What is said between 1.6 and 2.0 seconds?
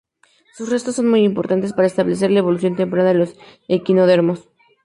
para